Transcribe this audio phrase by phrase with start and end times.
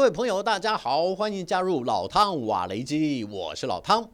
[0.00, 4.08] 各位朋友，大家好，欢迎加入老汤瓦雷基，我是老汤。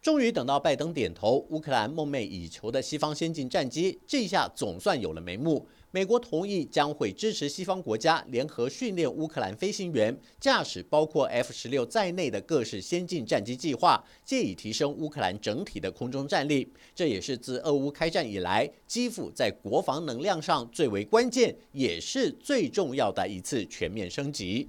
[0.00, 5.66] 终于等到拜登点头，乌克兰梦寐以求的西方先进战机，这下总算有了眉目。
[5.92, 16.72] 美国同意将会支持西方国家联合训练乌克兰飞行员驾驶包括 F 十六在内的各式先进战机计划，借以提升乌克兰整体的空中战力。
[16.94, 24.68] 这也是自俄乌开战以来，基辅在国防能量上最为关键，也是最重要的一次全面升级。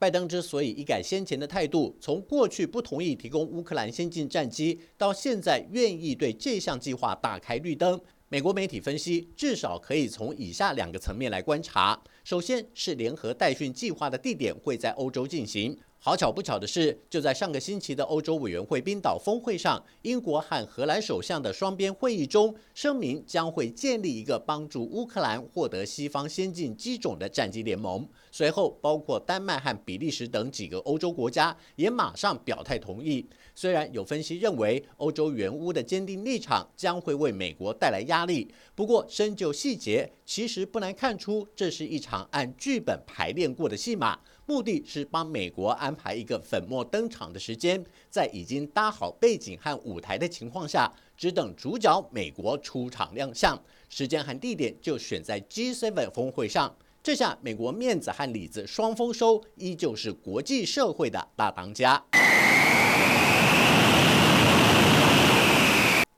[0.00, 8.00] 拜登之所以一改先前的态度，从过去不同意提供乌克兰先进战机，到现在愿意对这项计划打开绿灯，
[8.30, 15.76] 美国媒体分析，至少可以从以下两个层面来观察：首先是联合代训计划的地点会在欧洲进行。
[16.02, 28.08] 好巧不巧的是，就在上个星期的欧洲委员会冰岛峰会上，英国和荷兰首相的双边会议中，声明将会建立一个帮助乌克兰获得西方先进机种的战机联盟。
[28.32, 33.28] 随后，包括丹麦和比利时等几个欧洲国家也马上表态同意。
[33.54, 44.18] 虽然有分析认为，欧洲援乌的坚定立场将会为美国带来压力，不过深究细节，其实不难看出，这是一场按剧本排练过的戏码。
[44.50, 53.56] 目的是帮美国安排一个粉墨登场的时间，在已经搭好背景和舞台的情况下，只等主角美国出场亮相。
[53.88, 56.74] 时间和地点就选在 G7 峰会上。
[57.00, 62.04] 这下美国面子和里子双丰收，依旧是国际社会的大当家。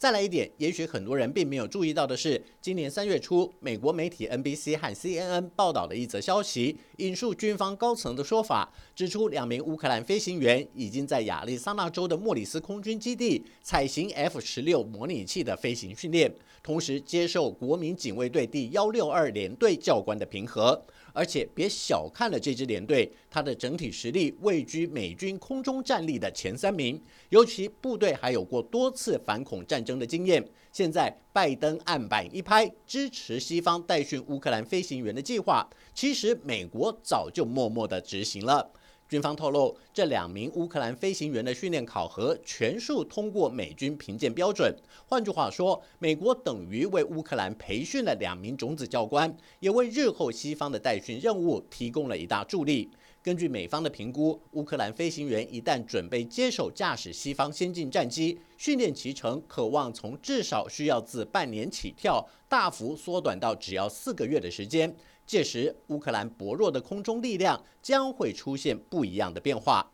[0.03, 16.34] 再来一点，也许很多人并没有注意到的是，今年三月初，美国媒体 NBC 和 CNN 报道的一则消息，引述军方高层的说法，指出两名乌克兰飞行员已经在亚利桑那州的莫里斯空军基地采行 F 十六模拟器的飞行训练，
[16.65, 20.82] 同时接受国民警卫队第幺六二联队教官的评核。
[21.12, 30.43] 而且别小看了这支连队，它的整体实力位居美军空中战力的前三名，尤其部队还有过多次反恐战争的经验。
[30.72, 38.71] 现在拜登案板一拍，支持西方代训乌克兰飞行员的计划，其实美国早就默默的执行了。
[39.12, 44.75] 军方透露，这两名乌克兰飞行员的训练考核全数通过美军评鉴标准。
[45.06, 52.91] 换句话说，美国等于为乌克兰培训了两名种子教官，也为日后西方的代训任务提供了一大助力。
[53.22, 64.97] 根据美方的评估，乌克兰飞行员一旦准备接手驾驶西方先进战机，训练其程可望从至少需要自半年起跳，大幅缩短到只要四个月的时间。
[65.32, 69.91] 届时，乌克兰薄弱的空中力量将会出现不一样的变化。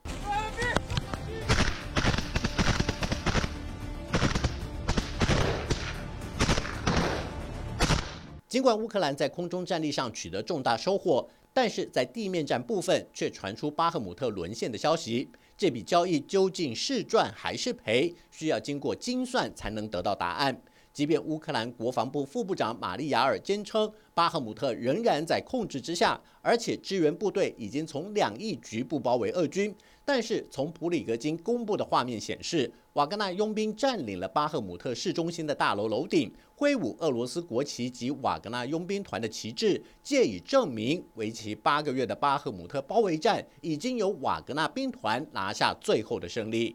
[8.49, 15.31] 尽管乌克兰在空中战力上取得重大收获，但是在地面战部分却传出巴赫姆特沦陷的消息。
[15.57, 20.61] 这笔交易究竟是赚还是赔，需要经过精算才能得到答案。
[20.99, 29.73] 即便乌克兰国防部副部长玛丽亚尔坚称巴赫姆特仍然在控制之下，而且支援部队已经从两翼局部包围俄军，
[30.05, 46.75] 但是从普里格金公布的画面显示，瓦格纳佣兵占领了巴赫姆特市中心的大楼楼顶，挥舞俄罗斯国旗及瓦格纳佣兵团的旗帜，借以证明为期八个月的巴赫姆特包围战已经由瓦格纳兵团拿下最后的胜利。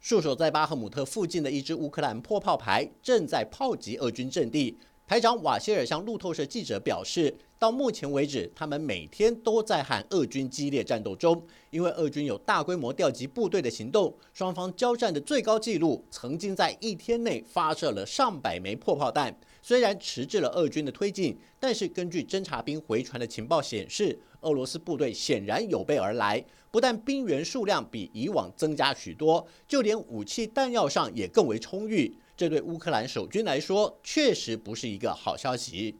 [0.00, 4.78] 驻守在巴赫姆特附近的一支乌克兰破炮排正在炮击俄军阵地。
[5.06, 11.40] 排长瓦谢尔向路透社记者表示，到目前为止，他们每天都在和俄军激烈战斗中，
[11.70, 14.12] 因为俄军有大规模调集部队的行动。
[14.34, 19.38] 双方交战的最高纪录，曾经在一天内发射了上百枚破炮弹。
[19.62, 26.44] 虽然迟滞了俄军的推进，但是根据侦察兵回传的情报显示，俄罗斯部队显然有备而来。
[26.72, 32.12] 不但兵员数量比以往增加许多，就连武器弹药上也更为充裕。
[32.36, 35.94] 这对乌克兰守军来说，确实不是一个好消息。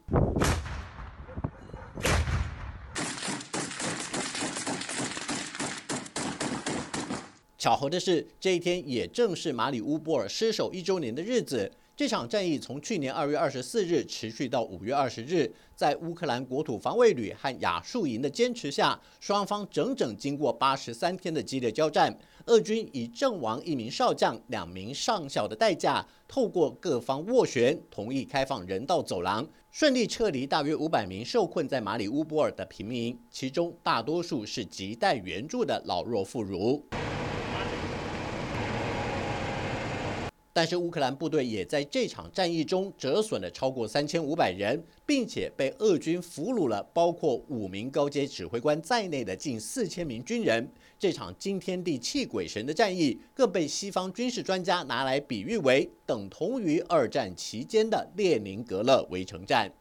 [7.62, 11.70] 巧合的是，这一天也正是马里乌波尔失守一周年的日子。
[11.94, 22.12] 这场战役从去年二月二十四日持续到五月二十日，在乌克兰国土防卫旅和亚速营的坚持下，双方整整经过八十三天的激烈交战，
[22.46, 36.82] 俄军以阵亡一名少将、两名上校的代价，透过各方斡旋，同意开放人道走廊，顺利撤离大约五百名受困在马里乌波尔的平民，其中大多数是亟待援助的老弱妇孺。
[40.54, 50.70] 但是乌克兰部队也在这场战役中折损了超过三千五百人，并且被俄军俘虏了包括五名高阶指挥官在内的近四千名军人。
[50.98, 59.72] 这场惊天地泣鬼神的战役，更被西方军事专家拿来比喻为等同于二战期间的列宁格勒围城战。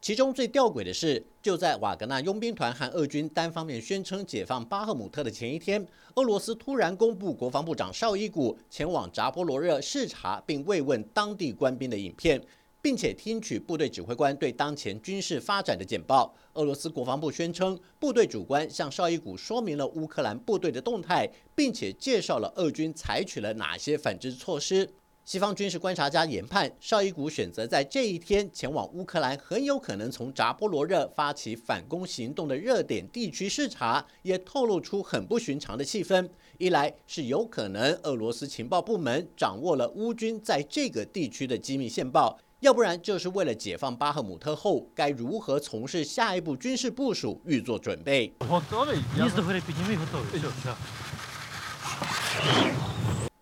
[0.00, 12.42] 其中最吊诡的是，就在瓦格纳佣兵团和俄军单方面宣称解放巴赫姆特的前一天，俄罗斯突然公布国防部长绍伊古前往扎波罗热视察并慰问当地官兵的影片，
[12.80, 16.34] 并且听取部队指挥官对当前军事发展的简报。
[16.54, 24.88] 俄罗斯国防部宣称，部队主官向绍伊古说明了乌克兰部队的动态，并且介绍了俄军采取了哪些反制措施。
[25.30, 36.28] 西方军事观察家研判，绍伊古选择在这一天前往乌克兰，很有可能从扎波罗热发起反攻行动的热点地区视察，也透露出很不寻常的气氛。
[36.58, 48.34] 一来是有可能俄罗斯情报部门掌握了乌军在这个地区的机密线报，要不然就是为了解放巴赫姆特后该如何从事下一步军事部署预做准备。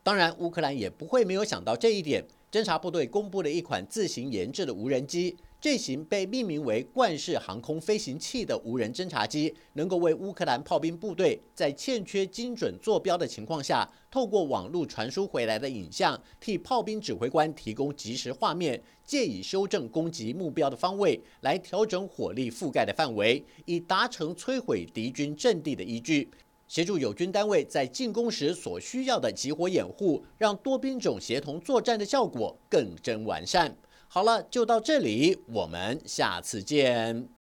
[0.08, 2.24] 当然，乌克兰也不会没有想到这一点。
[2.50, 26.30] 侦察部队公布了一款自行研制的无人机，这型被命名为“冠式航空飞行器”的无人侦察机，能够为乌克兰炮兵部队在欠缺精准坐标的情况下，透过网络传输回来的影像，替炮兵指挥官提供即时画面，借以修正攻击目标的方位，来调整火力覆盖的范围，以达成摧毁敌军阵地的依据。
[26.68, 33.74] 协助友军单位在进攻时所需要的集火掩护，让多兵种协同作战的效果更臻完善。
[34.06, 37.37] 好了，就到这里，我们下次见。